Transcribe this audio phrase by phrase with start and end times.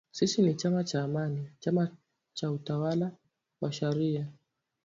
[0.11, 1.95] Sisi ni chama cha Amani, chama
[2.33, 3.11] cha utawala
[3.61, 4.27] wa sharia